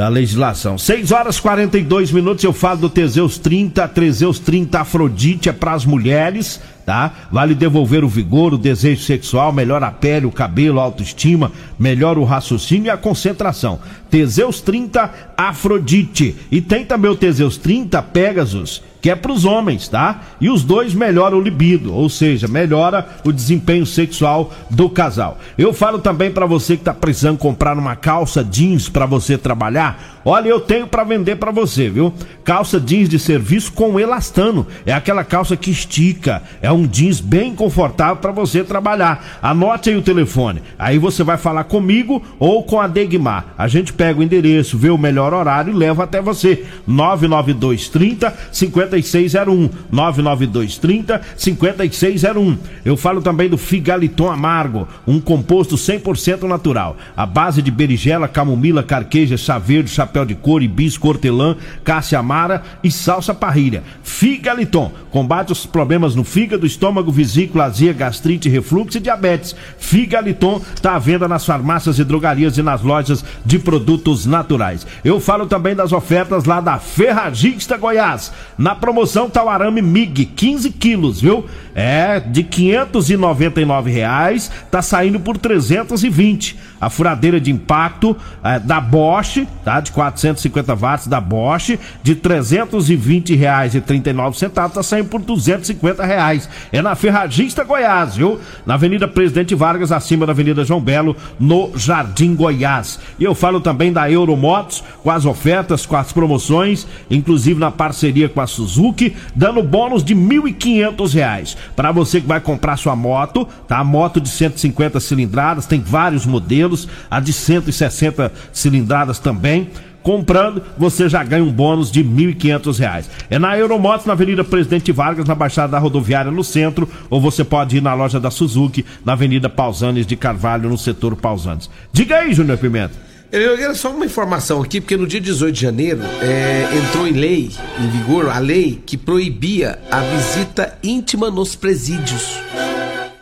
da 0.00 0.08
legislação. 0.08 0.78
6 0.78 1.12
horas 1.12 1.38
42 1.38 2.10
minutos 2.10 2.42
eu 2.42 2.54
falo 2.54 2.80
do 2.80 2.88
Teseus 2.88 3.36
30, 3.36 3.86
Teseus 3.88 4.38
30 4.38 4.80
Afrodite 4.80 5.50
é 5.50 5.52
para 5.52 5.74
as 5.74 5.84
mulheres, 5.84 6.58
tá? 6.84 7.12
Vale 7.30 7.54
devolver 7.54 8.04
o 8.04 8.08
vigor, 8.08 8.54
o 8.54 8.58
desejo 8.58 9.02
sexual, 9.02 9.52
melhora 9.52 9.86
a 9.86 9.92
pele, 9.92 10.26
o 10.26 10.32
cabelo, 10.32 10.80
a 10.80 10.82
autoestima, 10.82 11.52
melhora 11.78 12.18
o 12.18 12.24
raciocínio 12.24 12.86
e 12.86 12.90
a 12.90 12.96
concentração. 12.96 13.78
Teseus 14.10 14.60
30 14.60 15.10
Afrodite. 15.36 16.36
E 16.50 16.60
tem 16.60 16.84
também 16.84 17.10
o 17.10 17.16
Teseus 17.16 17.56
30 17.56 18.02
Pegasus 18.02 18.82
que 19.00 19.10
é 19.10 19.16
para 19.16 19.32
os 19.32 19.44
homens, 19.44 19.88
tá? 19.88 20.20
E 20.40 20.50
os 20.50 20.62
dois 20.62 20.94
melhoram 20.94 21.38
o 21.38 21.40
libido, 21.40 21.94
ou 21.94 22.08
seja, 22.08 22.46
melhora 22.46 23.06
o 23.24 23.32
desempenho 23.32 23.86
sexual 23.86 24.52
do 24.68 24.88
casal. 24.90 25.38
Eu 25.56 25.72
falo 25.72 25.98
também 25.98 26.30
para 26.30 26.46
você 26.46 26.76
que 26.76 26.82
está 26.82 26.92
precisando 26.92 27.38
comprar 27.38 27.76
uma 27.78 27.96
calça 27.96 28.44
jeans 28.44 28.88
para 28.88 29.06
você 29.06 29.38
trabalhar. 29.38 30.20
Olha, 30.24 30.48
eu 30.48 30.60
tenho 30.60 30.86
para 30.86 31.02
vender 31.02 31.36
para 31.36 31.50
você, 31.50 31.88
viu? 31.88 32.12
Calça 32.44 32.78
jeans 32.78 33.08
de 33.08 33.18
serviço 33.18 33.72
com 33.72 33.98
elastano. 33.98 34.66
É 34.84 34.92
aquela 34.92 35.24
calça 35.24 35.56
que 35.56 35.70
estica. 35.70 36.42
É 36.70 36.72
um 36.72 36.86
jeans 36.86 37.20
bem 37.20 37.52
confortável 37.52 38.18
para 38.18 38.30
você 38.30 38.62
trabalhar. 38.62 39.40
Anote 39.42 39.90
aí 39.90 39.96
o 39.96 40.02
telefone. 40.02 40.62
Aí 40.78 40.98
você 40.98 41.24
vai 41.24 41.36
falar 41.36 41.64
comigo 41.64 42.22
ou 42.38 42.62
com 42.62 42.80
a 42.80 42.86
Degmar. 42.86 43.46
A 43.58 43.66
gente 43.66 43.92
pega 43.92 44.20
o 44.20 44.22
endereço, 44.22 44.78
vê 44.78 44.88
o 44.88 44.96
melhor 44.96 45.34
horário 45.34 45.72
e 45.72 45.76
leva 45.76 46.04
até 46.04 46.22
você. 46.22 46.64
99230 46.86 48.32
5601. 48.52 49.68
99230 49.90 51.20
5601. 51.36 52.58
Eu 52.84 52.96
falo 52.96 53.20
também 53.20 53.48
do 53.48 53.58
Figaliton 53.58 54.30
Amargo, 54.30 54.86
um 55.04 55.18
composto 55.18 55.74
100% 55.74 56.44
natural. 56.44 56.96
A 57.16 57.26
base 57.26 57.62
de 57.62 57.70
berigela, 57.72 58.28
camomila, 58.28 58.84
carqueja, 58.84 59.36
chá 59.36 59.58
verde, 59.58 59.90
chapéu 59.90 60.24
de 60.24 60.36
couro, 60.36 60.62
hibisco, 60.62 61.08
hortelã, 61.08 61.56
cássia 61.82 62.20
amara 62.20 62.62
e 62.80 62.92
salsa 62.92 63.34
parrilha. 63.34 63.82
Figaliton 64.04 64.92
combate 65.10 65.50
os 65.50 65.66
problemas 65.66 66.14
no 66.14 66.22
fígado, 66.22 66.59
estômago, 66.66 67.10
vesícula, 67.10 67.64
azia, 67.64 67.92
gastrite, 67.92 68.48
refluxo 68.48 68.98
e 68.98 69.00
diabetes. 69.00 69.54
Figaliton 69.78 70.60
está 70.74 70.94
à 70.94 70.98
venda 70.98 71.28
nas 71.28 71.44
farmácias 71.44 71.98
e 71.98 72.04
drogarias 72.04 72.58
e 72.58 72.62
nas 72.62 72.82
lojas 72.82 73.24
de 73.44 73.58
produtos 73.58 74.26
naturais. 74.26 74.86
Eu 75.04 75.20
falo 75.20 75.46
também 75.46 75.74
das 75.74 75.92
ofertas 75.92 76.44
lá 76.44 76.60
da 76.60 76.78
Ferragista 76.78 77.76
Goiás. 77.76 78.32
Na 78.58 78.74
promoção 78.74 79.30
tá 79.30 79.42
o 79.42 79.48
arame 79.48 79.80
MIG, 79.80 80.26
15 80.26 80.70
quilos, 80.70 81.20
viu? 81.20 81.46
É 81.74 82.20
de 82.20 82.42
599 82.42 83.90
reais, 83.90 84.50
tá 84.70 84.82
saindo 84.82 85.20
por 85.20 85.38
320. 85.38 86.58
A 86.80 86.90
furadeira 86.90 87.40
de 87.40 87.50
impacto 87.50 88.16
é, 88.42 88.58
da 88.58 88.80
Bosch, 88.80 89.46
tá? 89.64 89.80
De 89.80 89.92
450 89.92 90.74
watts 90.74 91.06
da 91.06 91.20
Bosch, 91.20 91.78
de 92.02 92.14
320 92.14 93.34
reais 93.34 93.74
e 93.74 93.80
39 93.80 94.36
centavos, 94.36 94.74
tá 94.74 94.82
saindo 94.82 95.08
por 95.08 95.20
250 95.20 96.04
reais. 96.04 96.48
É 96.72 96.80
na 96.82 96.94
Ferragista 96.94 97.64
Goiás, 97.64 98.16
viu? 98.16 98.40
Na 98.64 98.74
Avenida 98.74 99.06
Presidente 99.08 99.54
Vargas, 99.54 99.92
acima 99.92 100.26
da 100.26 100.32
Avenida 100.32 100.64
João 100.64 100.80
Belo, 100.80 101.16
no 101.38 101.72
Jardim 101.76 102.34
Goiás. 102.34 102.98
E 103.18 103.24
eu 103.24 103.34
falo 103.34 103.60
também 103.60 103.92
da 103.92 104.10
Euromotos, 104.10 104.82
com 105.02 105.10
as 105.10 105.24
ofertas, 105.24 105.86
com 105.86 105.96
as 105.96 106.12
promoções, 106.12 106.86
inclusive 107.10 107.58
na 107.58 107.70
parceria 107.70 108.28
com 108.28 108.40
a 108.40 108.46
Suzuki, 108.46 109.16
dando 109.34 109.62
bônus 109.62 110.04
de 110.04 110.14
1.500 110.14 111.14
reais. 111.14 111.56
Para 111.74 111.92
você 111.92 112.20
que 112.20 112.26
vai 112.26 112.40
comprar 112.40 112.76
sua 112.76 112.96
moto, 112.96 113.46
tá? 113.66 113.78
A 113.78 113.84
moto 113.84 114.20
de 114.20 114.28
150 114.28 115.00
cilindradas, 115.00 115.66
tem 115.66 115.80
vários 115.80 116.26
modelos, 116.26 116.88
a 117.10 117.20
de 117.20 117.32
160 117.32 118.32
cilindradas 118.52 119.18
também. 119.18 119.70
Comprando, 120.02 120.62
você 120.78 121.08
já 121.08 121.22
ganha 121.22 121.44
um 121.44 121.52
bônus 121.52 121.90
de 121.90 122.02
R$ 122.02 122.08
1.500. 122.34 123.06
É 123.28 123.38
na 123.38 123.56
Euromotos, 123.58 124.06
na 124.06 124.14
Avenida 124.14 124.42
Presidente 124.42 124.92
Vargas, 124.92 125.26
na 125.26 125.34
Baixada 125.34 125.72
da 125.72 125.78
Rodoviária, 125.78 126.30
no 126.30 126.42
centro, 126.42 126.88
ou 127.10 127.20
você 127.20 127.44
pode 127.44 127.76
ir 127.76 127.82
na 127.82 127.92
loja 127.92 128.18
da 128.18 128.30
Suzuki, 128.30 128.84
na 129.04 129.12
Avenida 129.12 129.48
Pausanes 129.48 130.06
de 130.06 130.16
Carvalho, 130.16 130.70
no 130.70 130.78
setor 130.78 131.14
Pausanes. 131.16 131.68
Diga 131.92 132.16
aí, 132.16 132.32
Júnior 132.32 132.58
Pimenta. 132.58 133.10
Eu 133.32 133.56
quero 133.56 133.76
só 133.76 133.92
uma 133.94 134.04
informação 134.04 134.60
aqui, 134.60 134.80
porque 134.80 134.96
no 134.96 135.06
dia 135.06 135.20
18 135.20 135.54
de 135.54 135.60
janeiro 135.60 136.00
é, 136.20 136.68
entrou 136.76 137.06
em 137.06 137.12
lei, 137.12 137.50
em 137.78 137.88
vigor, 137.90 138.28
a 138.28 138.40
lei 138.40 138.82
que 138.84 138.96
proibia 138.96 139.78
a 139.88 140.00
visita 140.00 140.76
íntima 140.82 141.30
nos 141.30 141.54
presídios. 141.54 142.40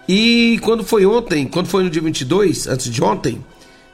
E 0.08 0.58
quando 0.62 0.82
foi 0.82 1.04
ontem, 1.04 1.46
quando 1.46 1.66
foi 1.66 1.82
no 1.82 1.90
dia 1.90 2.00
22, 2.00 2.66
antes 2.68 2.90
de 2.90 3.04
ontem, 3.04 3.44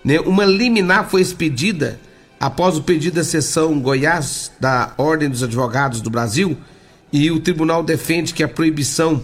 né, 0.04 0.20
uma 0.20 0.44
liminar 0.44 1.10
foi 1.10 1.20
expedida 1.20 1.98
após 2.44 2.76
o 2.76 2.82
pedido 2.82 3.14
da 3.14 3.24
seção 3.24 3.80
Goiás 3.80 4.52
da 4.60 4.92
Ordem 4.98 5.30
dos 5.30 5.42
Advogados 5.42 6.02
do 6.02 6.10
Brasil 6.10 6.58
e 7.10 7.30
o 7.30 7.40
tribunal 7.40 7.82
defende 7.82 8.34
que 8.34 8.42
a 8.42 8.48
proibição 8.48 9.22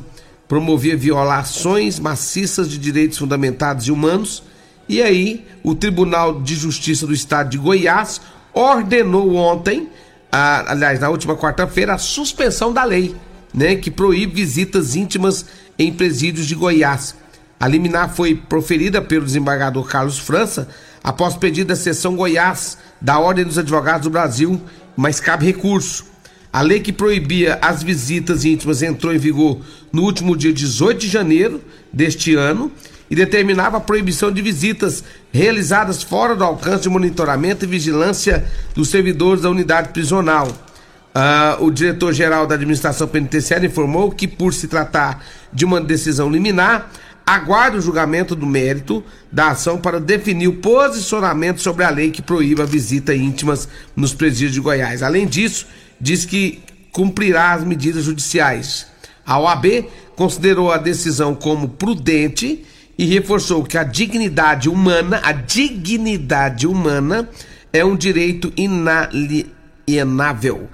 promovia 0.49 0.97
violações 0.97 1.99
maciças 1.99 2.67
de 2.67 2.79
direitos 2.79 3.19
fundamentados 3.19 3.89
e 3.89 3.93
humanos. 3.93 4.43
E 4.89 5.03
aí, 5.03 5.47
o 5.63 5.75
Tribunal 5.75 6.41
de 6.41 6.55
Justiça 6.55 7.07
do 7.07 7.13
Estado 7.13 7.51
de 7.51 7.59
Goiás 7.59 8.23
ordenou 8.55 9.35
ontem, 9.35 9.91
a, 10.33 10.73
aliás, 10.73 10.99
na 10.99 11.11
última 11.11 11.37
quarta-feira, 11.37 11.93
a 11.93 11.99
suspensão 11.99 12.73
da 12.73 12.85
lei, 12.85 13.15
né, 13.53 13.77
que 13.77 13.91
proíbe 13.91 14.37
visitas 14.37 14.97
íntimas 14.97 15.45
em 15.79 15.93
presídios 15.93 16.47
de 16.47 16.55
Goiás. 16.55 17.15
A 17.61 17.69
liminar 17.69 18.15
foi 18.15 18.35
proferida 18.35 19.03
pelo 19.03 19.27
desembargador 19.27 19.87
Carlos 19.87 20.19
França 20.19 20.69
após 21.03 21.37
pedido 21.37 21.69
da 21.69 21.77
seção 21.77 22.17
Goiás 22.17 22.79
da 23.01 23.19
Ordem 23.19 23.45
dos 23.45 23.59
Advogados 23.59 24.03
do 24.03 24.11
Brasil, 24.11 24.61
mas 24.97 25.21
cabe 25.21 25.47
recurso. 25.47 26.05
A 26.53 26.63
lei 26.63 26.81
que 26.81 26.93
proibia 26.93 27.59
as 27.63 27.83
visitas 27.83 28.45
íntimas 28.45 28.83
entrou 28.83 29.15
em 29.15 29.19
vigor 29.19 29.61
no 29.93 30.03
último 30.03 30.37
dia 30.37 30.53
18 30.53 30.99
de 30.99 31.09
janeiro 31.09 31.63
deste 31.93 32.35
ano 32.35 32.73
e 33.09 33.15
determinava 33.15 33.77
a 33.77 33.81
proibição 33.81 34.31
de 34.31 34.43
visitas 34.43 35.03
realizadas 35.33 36.03
fora 36.03 36.35
do 36.35 36.45
alcance 36.45 36.83
de 36.85 36.89
monitoramento 36.89 37.65
e 37.65 37.69
vigilância 37.69 38.45
dos 38.75 38.89
servidores 38.89 39.43
da 39.43 39.51
unidade 39.51 39.89
prisional. 39.91 40.49
Uh, 40.49 41.65
o 41.65 41.71
diretor-geral 41.73 42.47
da 42.47 42.55
administração 42.55 43.09
penitenciária 43.09 43.67
informou 43.67 44.13
que, 44.13 44.29
por 44.29 44.55
se 44.55 44.69
tratar 44.69 45.25
de 45.53 45.65
uma 45.65 45.81
decisão 45.81 46.31
liminar, 46.31 46.89
aguarda 47.27 47.79
o 47.79 47.81
julgamento 47.81 48.35
do 48.35 48.47
mérito 48.47 49.05
da 49.31 49.51
ação 49.51 49.79
para 49.79 50.01
definir 50.01 50.49
o 50.49 50.57
posicionamento 50.57 51.61
sobre 51.61 51.85
a 51.85 51.91
lei 51.91 52.11
que 52.11 52.23
proíbe 52.23 52.63
a 52.63 52.67
visita 52.67 53.15
íntimas 53.15 53.69
nos 53.95 54.13
presídios 54.13 54.53
de 54.53 54.61
Goiás. 54.61 55.03
Além 55.03 55.27
disso, 55.27 55.67
diz 56.01 56.25
que 56.25 56.61
cumprirá 56.93 57.53
as 57.53 57.65
medidas 57.65 58.05
judiciais. 58.05 58.87
A 59.25 59.39
OAB 59.39 59.87
considerou 60.17 60.73
a 60.73 60.79
decisão 60.79 61.35
como 61.35 61.69
prudente 61.69 62.65
e 62.99 63.07
reforçou 63.07 63.65
que 63.65 63.79
a 63.79 63.85
dignidade 63.85 64.69
humana, 64.69 65.21
a 65.23 65.33
dignidade 65.33 66.67
humana 66.67 67.29
é 67.73 67.85
um 67.85 67.97
direito 67.97 68.53
inalienável 68.57 70.69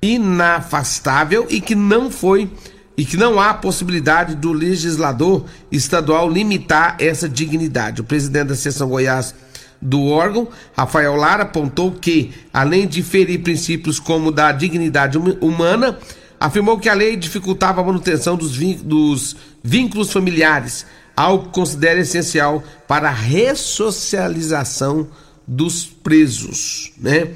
inafastável 0.00 1.46
e 1.50 1.60
que 1.60 1.74
não 1.74 2.10
foi 2.10 2.50
e 2.98 3.04
que 3.04 3.16
não 3.16 3.40
há 3.40 3.54
possibilidade 3.54 4.34
do 4.34 4.52
legislador 4.52 5.44
estadual 5.70 6.28
limitar 6.28 6.96
essa 6.98 7.28
dignidade. 7.28 8.00
O 8.00 8.04
presidente 8.04 8.48
da 8.48 8.56
seção 8.56 8.88
Goiás 8.88 9.32
do 9.80 10.06
órgão, 10.06 10.48
Rafael 10.76 11.14
Lara, 11.14 11.44
apontou 11.44 11.92
que, 11.92 12.32
além 12.52 12.88
de 12.88 13.00
ferir 13.04 13.44
princípios 13.44 14.00
como 14.00 14.32
da 14.32 14.50
dignidade 14.50 15.16
humana, 15.16 15.96
afirmou 16.40 16.76
que 16.76 16.88
a 16.88 16.94
lei 16.94 17.16
dificultava 17.16 17.80
a 17.80 17.84
manutenção 17.84 18.36
dos, 18.36 18.58
dos 18.82 19.36
vínculos 19.62 20.10
familiares, 20.10 20.84
algo 21.16 21.44
que 21.44 21.52
considera 21.52 22.00
essencial 22.00 22.64
para 22.88 23.10
a 23.10 23.12
ressocialização 23.12 25.06
dos 25.46 25.86
presos, 25.86 26.90
né? 26.98 27.28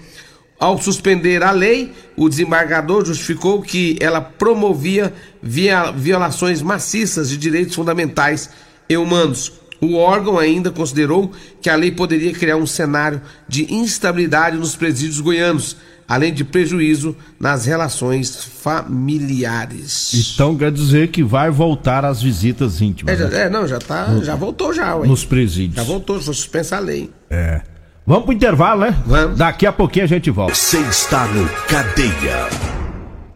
Ao 0.62 0.80
suspender 0.80 1.42
a 1.42 1.50
lei, 1.50 1.92
o 2.16 2.28
desembargador 2.28 3.04
justificou 3.04 3.60
que 3.60 3.98
ela 4.00 4.20
promovia 4.20 5.12
via 5.42 5.90
violações 5.90 6.62
maciças 6.62 7.30
de 7.30 7.36
direitos 7.36 7.74
fundamentais 7.74 8.48
e 8.88 8.96
humanos. 8.96 9.54
O 9.80 9.96
órgão 9.96 10.38
ainda 10.38 10.70
considerou 10.70 11.32
que 11.60 11.68
a 11.68 11.74
lei 11.74 11.90
poderia 11.90 12.32
criar 12.32 12.58
um 12.58 12.66
cenário 12.66 13.20
de 13.48 13.74
instabilidade 13.74 14.56
nos 14.56 14.76
presídios 14.76 15.18
goianos, 15.18 15.76
além 16.06 16.32
de 16.32 16.44
prejuízo 16.44 17.16
nas 17.40 17.66
relações 17.66 18.44
familiares. 18.62 20.14
Então 20.32 20.56
quer 20.56 20.70
dizer 20.70 21.08
que 21.08 21.24
vai 21.24 21.50
voltar 21.50 22.04
às 22.04 22.22
visitas 22.22 22.80
íntimas. 22.80 23.20
É, 23.20 23.28
né? 23.28 23.40
é 23.46 23.50
não, 23.50 23.66
já 23.66 23.80
tá, 23.80 24.16
já 24.22 24.36
voltou 24.36 24.72
já, 24.72 24.94
ué. 24.94 25.08
Nos 25.08 25.24
presídios. 25.24 25.74
Já 25.74 25.82
voltou, 25.82 26.20
foi 26.20 26.34
suspensa 26.34 26.76
a 26.76 26.78
lei. 26.78 27.10
É. 27.28 27.71
Vamos 28.04 28.24
pro 28.24 28.34
intervalo, 28.34 28.80
né? 28.80 28.96
Vamos. 29.06 29.38
Daqui 29.38 29.64
a 29.64 29.72
pouquinho 29.72 30.04
a 30.04 30.08
gente 30.08 30.28
volta. 30.30 30.54
Você 30.54 30.78
está 30.80 31.24
no 31.26 31.48
Cadeia. 31.68 32.48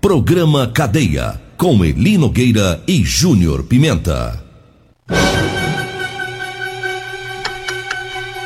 Programa 0.01 0.67
Cadeia, 0.67 1.41
com 1.57 1.85
Elino 1.85 2.27
Nogueira 2.27 2.81
e 2.87 3.05
Júnior 3.05 3.63
Pimenta. 3.63 4.43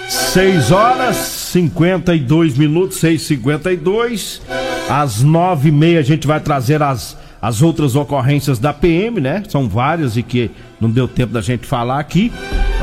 Seis 0.09 0.71
horas, 0.71 1.17
52 1.17 2.57
minutos, 2.59 2.99
seis 2.99 3.23
cinquenta 3.23 3.73
e 3.73 3.77
dois. 3.77 4.43
Às 4.91 5.23
nove 5.23 5.71
e 5.71 5.73
meia 5.73 6.01
a 6.01 6.03
gente 6.03 6.27
vai 6.27 6.39
trazer 6.39 6.83
as, 6.83 7.17
as 7.41 7.63
outras 7.63 7.97
ocorrências 7.97 8.59
da 8.59 8.75
PM, 8.75 9.23
né? 9.23 9.43
São 9.49 9.69
várias 9.69 10.19
e 10.19 10.23
que 10.23 10.51
não 10.79 10.91
deu 10.91 11.09
tempo 11.09 11.33
da 11.33 11.41
gente 11.41 11.67
falar 11.67 11.99
aqui. 11.99 12.31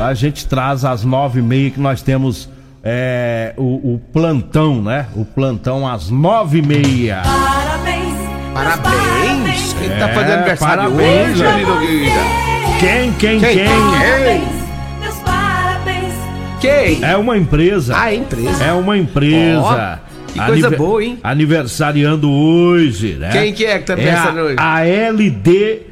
A 0.00 0.12
gente 0.12 0.44
traz 0.46 0.84
às 0.84 1.04
nove 1.04 1.38
e 1.38 1.42
meia 1.42 1.70
que 1.70 1.80
nós 1.80 2.02
temos 2.02 2.48
é, 2.82 3.54
o, 3.56 3.94
o, 3.94 4.00
plantão, 4.12 4.82
né? 4.82 5.06
O 5.14 5.24
plantão 5.24 5.86
às 5.86 6.10
9h30. 6.10 7.22
Parabéns. 7.22 8.14
Parabéns! 8.54 9.72
Quem 9.78 9.88
tá 9.90 10.08
É, 10.08 10.14
fazendo 10.14 10.32
aniversário 10.34 10.82
parabéns, 10.84 11.40
hoje, 11.40 11.64
Nogueira? 11.64 12.12
Quem, 12.80 13.12
quem, 13.12 13.40
Quem? 13.40 13.56
quem? 13.56 13.66
Parabéns. 13.66 14.48
Meus 15.00 15.14
parabéns. 15.16 16.14
Quem? 16.60 17.04
É 17.04 17.16
uma 17.16 17.36
empresa. 17.36 17.94
Ah, 17.96 18.12
é 18.12 18.16
empresa. 18.16 18.64
É 18.64 18.72
uma 18.72 18.96
empresa. 18.98 19.60
Ó, 19.60 20.32
que 20.32 20.40
coisa 20.46 20.70
boa, 20.70 21.04
hein? 21.04 21.18
Aniversariando 21.22 22.30
hoje, 22.30 23.14
né? 23.14 23.30
Quem 23.30 23.52
que 23.52 23.64
é 23.64 23.78
que 23.78 23.84
tá 23.86 23.92
É 23.94 23.96
aniversariando 23.96 24.40
hoje? 24.48 24.56
a, 24.58 24.74
a 24.76 24.84
LD 24.86 25.82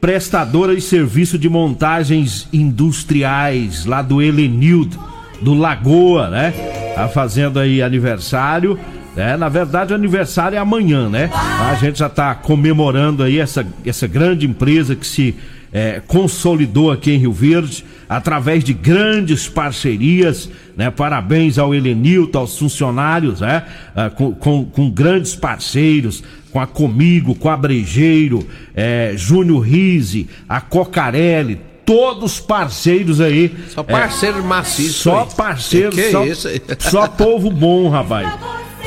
Prestadora 0.00 0.74
de 0.74 0.80
Serviço 0.80 1.38
de 1.38 1.48
Montagens 1.48 2.48
Industriais, 2.52 3.84
lá 3.84 4.00
do 4.00 4.22
Helenildo, 4.22 4.98
do 5.40 5.54
Lagoa, 5.54 6.28
né? 6.28 6.52
Tá 6.94 7.08
fazendo 7.08 7.58
aí 7.58 7.82
aniversário. 7.82 8.78
né? 9.16 9.36
na 9.36 9.48
verdade, 9.48 9.92
o 9.92 9.96
aniversário 9.96 10.56
é 10.56 10.58
amanhã, 10.58 11.08
né? 11.08 11.30
A 11.32 11.74
gente 11.74 11.98
já 11.98 12.08
tá 12.08 12.34
comemorando 12.34 13.22
aí 13.22 13.38
essa, 13.38 13.66
essa 13.84 14.06
grande 14.06 14.46
empresa 14.46 14.94
que 14.94 15.06
se 15.06 15.34
é, 15.72 16.02
consolidou 16.06 16.90
aqui 16.90 17.12
em 17.12 17.18
Rio 17.18 17.32
Verde 17.32 17.84
através 18.08 18.64
de 18.64 18.72
grandes 18.72 19.48
parcerias, 19.48 20.50
né? 20.76 20.90
Parabéns 20.90 21.58
ao 21.58 21.74
Helenilton, 21.74 22.40
aos 22.40 22.58
funcionários, 22.58 23.40
né? 23.40 23.64
Ah, 23.94 24.10
com, 24.10 24.32
com, 24.32 24.64
com 24.64 24.90
grandes 24.90 25.36
parceiros, 25.36 26.22
com 26.50 26.60
a 26.60 26.66
Comigo, 26.66 27.34
com 27.34 27.48
a 27.48 27.56
Brejeiro, 27.56 28.46
é, 28.74 29.12
Júnior 29.16 29.60
Rise, 29.60 30.28
a 30.48 30.60
Cocarelli, 30.60 31.60
todos 31.94 32.38
parceiros 32.38 33.20
aí. 33.20 33.52
Só 33.74 33.82
parceiro 33.82 34.44
maciço. 34.44 35.02
Só 35.02 35.20
aí. 35.22 35.28
parceiro, 35.36 35.90
Que 35.90 36.10
só, 36.10 36.24
isso 36.24 36.46
aí? 36.48 36.62
só 36.78 37.08
povo 37.08 37.50
bom, 37.50 37.88
rapaz. 37.88 38.32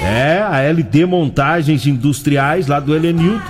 É, 0.01 0.41
a 0.41 0.59
LD 0.61 1.05
Montagens 1.05 1.85
Industriais 1.85 2.67
lá 2.67 2.79
do 2.79 2.95
Helenildo. 2.95 3.41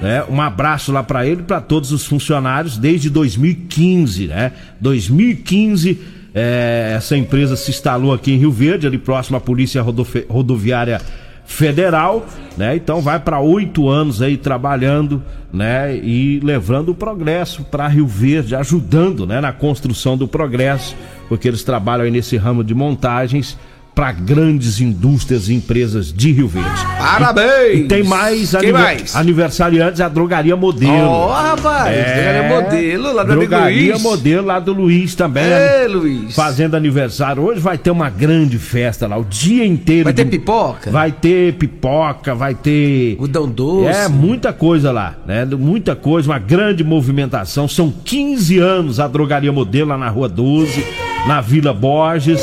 Né? 0.00 0.24
Um 0.28 0.40
abraço 0.40 0.90
lá 0.90 1.02
pra 1.02 1.26
ele 1.26 1.42
e 1.42 1.44
pra 1.44 1.60
todos 1.60 1.92
os 1.92 2.04
funcionários 2.06 2.76
desde 2.76 3.08
2015, 3.10 4.26
né? 4.28 4.52
2015, 4.80 6.00
é, 6.34 6.94
essa 6.96 7.16
empresa 7.16 7.54
se 7.54 7.70
instalou 7.70 8.12
aqui 8.12 8.32
em 8.32 8.36
Rio 8.38 8.50
Verde, 8.50 8.86
ali 8.86 8.98
próximo 8.98 9.36
à 9.36 9.40
Polícia 9.40 9.80
Rodofe- 9.82 10.26
Rodoviária 10.28 11.00
Federal, 11.44 12.26
né? 12.56 12.76
Então 12.76 13.00
vai 13.00 13.18
para 13.18 13.40
oito 13.40 13.88
anos 13.88 14.22
aí 14.22 14.36
trabalhando, 14.36 15.22
né? 15.52 15.96
E 15.96 16.40
levando 16.40 16.90
o 16.90 16.94
progresso 16.94 17.64
para 17.64 17.86
Rio 17.88 18.06
Verde, 18.06 18.54
ajudando, 18.54 19.26
né? 19.26 19.40
Na 19.40 19.52
construção 19.52 20.16
do 20.16 20.26
progresso, 20.26 20.96
porque 21.28 21.48
eles 21.48 21.62
trabalham 21.62 22.04
aí 22.04 22.10
nesse 22.10 22.36
ramo 22.36 22.64
de 22.64 22.74
montagens 22.74 23.58
para 23.94 24.10
grandes 24.10 24.80
indústrias 24.80 25.48
e 25.50 25.54
empresas 25.54 26.10
de 26.12 26.32
Rio 26.32 26.48
Verde. 26.48 26.70
Parabéns! 26.98 27.80
E 27.80 27.84
tem 27.84 28.02
mais, 28.02 28.54
aniver- 28.54 28.72
mais? 28.82 29.14
aniversariantes, 29.14 30.00
a 30.00 30.08
Drogaria 30.08 30.56
Modelo. 30.56 31.08
Ó, 31.10 31.30
rapaz, 31.30 31.94
drogaria 31.94 32.48
modelo 32.48 33.12
lá 33.12 33.22
do 33.22 33.32
Drogaria 33.32 33.92
Luiz. 33.92 34.02
Modelo 34.02 34.46
lá 34.46 34.58
do 34.58 34.72
Luiz 34.72 35.14
também. 35.14 35.44
Ê, 35.44 35.86
Luiz. 35.88 36.34
Fazendo 36.34 36.74
aniversário. 36.74 37.42
Hoje 37.42 37.60
vai 37.60 37.76
ter 37.76 37.90
uma 37.90 38.08
grande 38.08 38.58
festa 38.58 39.06
lá, 39.06 39.18
o 39.18 39.24
dia 39.24 39.66
inteiro. 39.66 40.04
Vai 40.04 40.14
ter 40.14 40.24
pipoca? 40.24 40.90
Vai 40.90 41.12
ter 41.12 41.52
pipoca, 41.54 42.34
vai 42.34 42.54
ter. 42.54 43.16
Udão 43.20 43.46
doce. 43.46 43.88
É, 43.88 44.08
muita 44.08 44.54
coisa 44.54 44.90
lá, 44.90 45.16
né? 45.26 45.44
Muita 45.44 45.94
coisa, 45.94 46.30
uma 46.30 46.38
grande 46.38 46.82
movimentação. 46.82 47.68
São 47.68 47.92
15 48.04 48.58
anos 48.58 48.98
a 48.98 49.06
Drogaria 49.06 49.52
Modelo 49.52 49.90
lá 49.90 49.98
na 49.98 50.08
Rua 50.08 50.30
12, 50.30 50.82
na 51.26 51.42
Vila 51.42 51.74
Borges, 51.74 52.40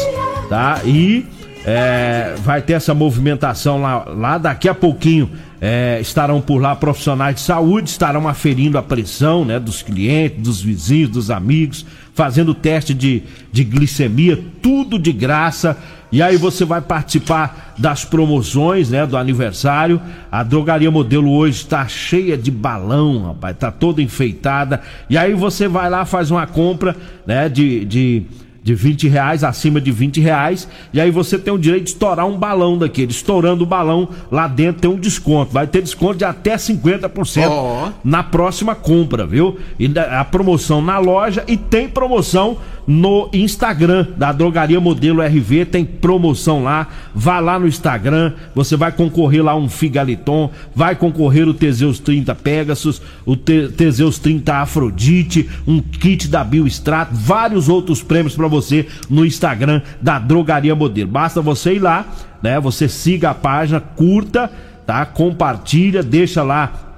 tá? 0.48 0.82
E 0.86 1.26
é, 1.72 2.34
vai 2.44 2.64
ter 2.64 2.74
essa 2.74 2.96
movimentação 2.96 3.80
lá, 3.80 4.04
lá 4.06 4.38
daqui 4.40 4.68
a 4.68 4.74
pouquinho. 4.74 5.30
é, 5.62 6.00
estarão 6.02 6.40
por 6.42 6.62
lá 6.62 6.76
profissionais 6.76 7.36
de 7.36 7.42
saúde, 7.42 7.90
estarão 7.90 8.28
aferindo 8.28 8.78
a 8.78 8.82
pressão 8.82 9.44
né, 9.44 9.60
dos 9.60 9.82
clientes, 9.82 10.42
dos 10.42 10.62
vizinhos, 10.62 11.10
dos 11.10 11.30
amigos, 11.30 11.86
fazendo 12.14 12.54
teste 12.54 12.94
de, 12.94 13.24
de 13.52 13.64
glicemia, 13.64 14.42
tudo 14.62 14.98
de 14.98 15.12
graça. 15.12 15.78
E 16.12 16.24
aí 16.24 16.38
você 16.38 16.66
vai 16.66 16.82
participar 16.82 17.76
das 17.78 18.04
promoções, 18.04 18.90
né, 18.90 19.06
do 19.06 19.16
aniversário. 19.16 20.02
A 20.32 20.42
drogaria 20.42 20.90
modelo 20.90 21.30
hoje 21.32 21.58
está 21.58 21.88
cheia 21.88 22.36
de 22.38 22.50
balão, 22.50 23.28
rapaz, 23.28 23.58
tá 23.58 23.70
toda 23.70 24.02
enfeitada. 24.02 24.82
E 25.10 25.18
aí 25.18 25.34
você 25.34 25.68
vai 25.68 25.90
lá, 25.90 26.06
faz 26.06 26.32
uma 26.32 26.48
compra, 26.48 26.96
né, 27.28 27.48
de, 27.48 27.86
de 27.86 28.24
de 28.62 28.76
20 28.76 29.08
reais, 29.08 29.44
acima 29.44 29.80
de 29.80 29.92
20 29.92 30.20
reais, 30.20 30.68
e 30.94 31.00
aí 31.00 31.12
você 31.12 31.38
tem 31.38 31.54
o 31.54 31.58
direito 31.58 31.86
de 31.86 31.90
estourar 31.92 32.26
um 32.26 32.38
balão 32.38 32.78
daquele. 32.78 33.12
Estourando 33.12 33.64
o 33.64 33.68
balão, 33.68 34.10
lá 34.32 34.48
dentro 34.48 34.82
tem 34.82 34.92
um 34.92 35.00
desconto. 35.00 35.52
Vai 35.52 35.68
ter 35.68 35.82
desconto 35.82 36.18
de 36.18 36.26
até 36.26 36.56
50% 36.56 37.48
Ó. 37.50 37.90
na 38.04 38.24
próxima 38.24 38.76
compra, 38.76 39.26
viu? 39.26 39.58
E 39.80 39.92
a 39.98 40.24
promoção 40.26 40.82
na 40.82 40.98
loja 40.98 41.44
e 41.48 41.58
tem 41.58 41.88
promoção 41.88 42.58
no 42.92 43.30
Instagram 43.32 44.08
da 44.18 44.32
Drogaria 44.32 44.80
Modelo 44.80 45.22
RV, 45.22 45.66
tem 45.66 45.86
promoção 45.86 46.64
lá. 46.64 46.88
Vá 47.14 47.40
lá 47.40 47.60
no 47.60 47.68
Instagram, 47.68 48.34
você 48.56 48.76
vai 48.76 48.92
concorrer 48.92 49.44
lá 49.44 49.56
um 49.56 49.70
Figaliton, 49.70 50.50
vai 50.76 50.96
concorrer 50.96 51.48
o 51.48 51.54
Teseus 51.54 52.00
30 52.00 52.34
Pegasus, 52.34 53.00
o 53.28 53.36
Te- 53.36 53.68
Teseus 53.68 54.18
30 54.18 54.56
Afrodite, 54.56 55.48
um 55.68 55.80
kit 55.80 56.28
da 56.28 56.44
Biostrato, 56.44 57.14
vários 57.14 57.70
outros 57.70 58.02
prêmios 58.02 58.36
pra 58.36 58.48
você 58.48 58.88
no 59.08 59.24
Instagram 59.24 59.84
da 60.02 60.18
Drogaria 60.18 60.74
Modelo. 60.76 61.12
Basta 61.12 61.44
você 61.44 61.76
ir 61.76 61.80
lá, 61.80 62.08
né? 62.42 62.60
Você 62.60 62.90
siga 62.90 63.30
a 63.30 63.36
página, 63.36 63.80
curta, 63.80 64.52
tá? 64.88 65.06
Compartilha, 65.06 66.02
deixa 66.02 66.42
lá 66.42 66.89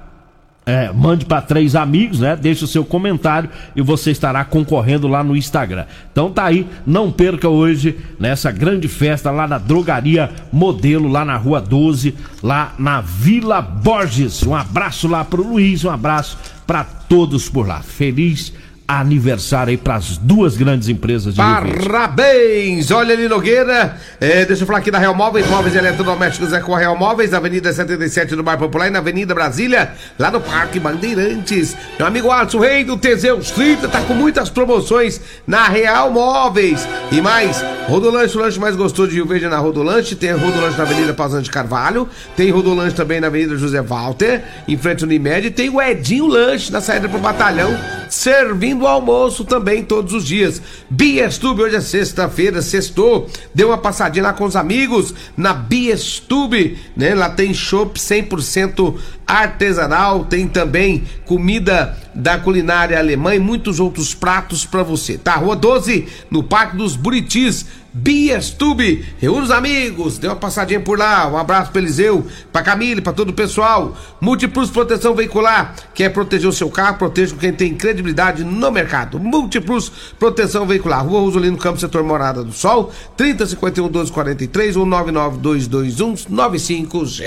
é, 0.64 0.92
mande 0.92 1.24
para 1.24 1.42
três 1.42 1.74
amigos, 1.74 2.20
né? 2.20 2.36
Deixe 2.36 2.64
o 2.64 2.68
seu 2.68 2.84
comentário 2.84 3.50
e 3.74 3.82
você 3.82 4.12
estará 4.12 4.44
concorrendo 4.44 5.08
lá 5.08 5.22
no 5.24 5.36
Instagram. 5.36 5.86
Então 6.12 6.30
tá 6.30 6.44
aí, 6.44 6.66
não 6.86 7.10
perca 7.10 7.48
hoje 7.48 7.98
nessa 8.18 8.52
grande 8.52 8.86
festa 8.86 9.30
lá 9.30 9.48
na 9.48 9.58
Drogaria 9.58 10.30
Modelo, 10.52 11.08
lá 11.08 11.24
na 11.24 11.36
Rua 11.36 11.60
12, 11.60 12.14
lá 12.42 12.74
na 12.78 13.00
Vila 13.00 13.60
Borges. 13.60 14.44
Um 14.44 14.54
abraço 14.54 15.08
lá 15.08 15.24
pro 15.24 15.46
Luiz, 15.46 15.84
um 15.84 15.90
abraço 15.90 16.38
para 16.64 16.84
todos 16.84 17.48
por 17.48 17.66
lá. 17.66 17.80
Feliz 17.82 18.52
aniversário 18.86 19.70
aí 19.70 19.76
para 19.76 19.96
as 19.96 20.16
duas 20.18 20.56
grandes 20.56 20.88
empresas 20.88 21.34
de. 21.34 21.40
Parabéns! 21.40 22.90
Olha 22.90 23.14
ali, 23.14 23.28
Nogueira. 23.28 23.96
É, 24.20 24.44
deixa 24.44 24.62
eu 24.62 24.66
falar 24.66 24.80
aqui 24.80 24.90
da 24.90 24.98
Real 24.98 25.14
Móveis, 25.14 25.46
móveis 25.48 25.74
eletrodomésticos 25.74 26.52
é 26.52 26.60
com 26.60 26.74
a 26.74 26.78
Real 26.78 26.96
Móveis, 26.96 27.30
na 27.30 27.38
Avenida 27.38 27.72
77 27.72 28.36
do 28.36 28.42
Bairro 28.42 28.60
Popular 28.60 28.88
e 28.88 28.90
na 28.90 28.98
Avenida 28.98 29.34
Brasília, 29.34 29.92
lá 30.18 30.30
no 30.30 30.40
Parque 30.40 30.78
Bandeirantes. 30.78 31.76
Meu 31.98 32.06
amigo 32.06 32.30
Alisson 32.30 32.58
Rei 32.58 32.84
do 32.84 32.96
Teseus 32.96 33.50
30 33.50 33.88
tá 33.88 34.00
com 34.02 34.14
muitas 34.14 34.50
promoções 34.50 35.20
na 35.46 35.68
Real 35.68 36.10
Móveis. 36.10 36.86
E 37.10 37.20
mais, 37.20 37.64
Rodolanche, 37.88 38.36
o 38.36 38.40
lanche 38.40 38.58
mais 38.58 38.76
gostoso 38.76 39.08
de 39.08 39.16
Rio 39.16 39.26
Verde 39.26 39.46
é 39.46 39.48
na 39.48 39.58
Rodolanche. 39.58 40.14
Tem 40.14 40.32
Rodolanche 40.32 40.76
na 40.76 40.84
Avenida 40.84 41.12
Pausante 41.14 41.50
Carvalho. 41.50 42.08
Tem 42.36 42.50
Rodolanche 42.50 42.94
também 42.94 43.20
na 43.20 43.26
Avenida 43.26 43.56
José 43.56 43.80
Walter, 43.82 44.42
em 44.68 44.76
frente 44.76 45.02
ao 45.02 45.08
Unimed. 45.08 45.50
Tem 45.50 45.68
o 45.68 45.80
Edinho 45.80 46.26
Lanche 46.26 46.72
na 46.72 46.80
saída 46.80 47.08
pro 47.08 47.18
batalhão, 47.18 47.76
servindo 48.12 48.86
almoço 48.86 49.42
também 49.42 49.82
todos 49.82 50.12
os 50.12 50.26
dias. 50.26 50.60
Biestube, 50.90 51.62
hoje 51.62 51.76
é 51.76 51.80
sexta-feira, 51.80 52.60
sextou. 52.60 53.26
Deu 53.54 53.68
uma 53.68 53.78
passadinha 53.78 54.24
lá 54.24 54.32
com 54.34 54.44
os 54.44 54.54
amigos 54.54 55.14
na 55.34 55.54
Biestube, 55.54 56.78
né? 56.94 57.14
Lá 57.14 57.30
tem 57.30 57.54
chopp 57.54 57.98
100% 57.98 58.96
artesanal, 59.26 60.26
tem 60.26 60.46
também 60.46 61.04
comida 61.24 61.96
da 62.14 62.36
culinária 62.36 62.98
alemã 62.98 63.34
e 63.34 63.38
muitos 63.38 63.80
outros 63.80 64.14
pratos 64.14 64.66
pra 64.66 64.82
você. 64.82 65.16
Tá, 65.16 65.36
Rua 65.36 65.56
12, 65.56 66.06
no 66.30 66.42
Parque 66.42 66.76
dos 66.76 66.94
Buritis. 66.94 67.64
Biestube, 67.94 69.04
reúne 69.18 69.42
os 69.42 69.50
amigos, 69.50 70.16
dê 70.16 70.26
uma 70.26 70.36
passadinha 70.36 70.80
por 70.80 70.98
lá. 70.98 71.28
Um 71.28 71.36
abraço 71.36 71.70
pro 71.70 71.80
Eliseu, 71.80 72.26
pra 72.50 72.62
Camille, 72.62 73.02
pra 73.02 73.12
todo 73.12 73.28
o 73.28 73.34
pessoal. 73.34 73.94
Multiplus 74.18 74.70
Proteção 74.70 75.14
Veicular, 75.14 75.74
quer 75.94 76.08
proteger 76.08 76.48
o 76.48 76.52
seu 76.52 76.70
carro, 76.70 76.96
proteja 76.96 77.34
com 77.34 77.40
quem 77.40 77.52
tem 77.52 77.74
credibilidade 77.74 78.44
no 78.44 78.70
mercado. 78.70 79.20
Múltiplos 79.20 79.90
Proteção 80.18 80.66
Veicular, 80.66 81.06
Rua 81.06 81.20
Rosolino 81.20 81.58
Campos, 81.58 81.80
setor 81.80 82.02
Morada 82.02 82.42
do 82.42 82.52
Sol, 82.52 82.90
3051 83.16 83.84
1243 83.84 84.76
ou 84.76 84.86
99221 84.86 86.14
9500. 86.34 87.20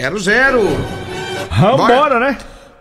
Vambora, 1.52 2.20
né? 2.20 2.38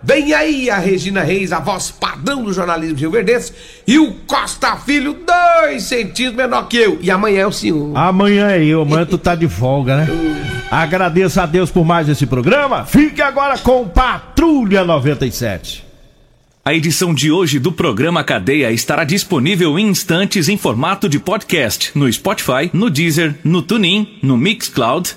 Vem 0.06 0.34
aí 0.34 0.68
a 0.68 0.76
Regina 0.76 1.22
Reis, 1.22 1.50
a 1.50 1.60
voz 1.60 1.90
padrão 1.90 2.44
do 2.44 2.52
jornalismo 2.52 2.98
Rio 2.98 3.10
Verdense, 3.10 3.52
e 3.86 3.98
o 3.98 4.12
Costa 4.26 4.76
Filho, 4.76 5.16
dois 5.26 5.84
centímetros 5.84 6.36
menor 6.36 6.68
que 6.68 6.76
eu. 6.76 6.98
E 7.00 7.10
amanhã 7.10 7.40
é 7.40 7.46
o 7.46 7.52
senhor. 7.52 7.96
Amanhã 7.96 8.50
é 8.50 8.62
eu, 8.62 8.82
amanhã 8.82 9.06
tu 9.06 9.16
tá 9.16 9.34
de 9.34 9.48
folga, 9.48 9.96
né? 9.96 10.08
Agradeço 10.70 11.40
a 11.40 11.46
Deus 11.46 11.70
por 11.70 11.86
mais 11.86 12.06
esse 12.06 12.26
programa. 12.26 12.84
Fique 12.84 13.22
agora 13.22 13.56
com 13.56 13.88
Patrulha 13.88 14.84
97. 14.84 15.82
A 16.62 16.74
edição 16.74 17.14
de 17.14 17.30
hoje 17.32 17.58
do 17.58 17.72
programa 17.72 18.22
Cadeia 18.22 18.70
estará 18.72 19.04
disponível 19.04 19.78
em 19.78 19.88
instantes 19.88 20.50
em 20.50 20.58
formato 20.58 21.08
de 21.08 21.18
podcast 21.18 21.92
no 21.94 22.10
Spotify, 22.12 22.68
no 22.74 22.90
Deezer, 22.90 23.34
no 23.42 23.62
TuneIn, 23.62 24.18
no 24.22 24.36
Mixcloud, 24.36 25.16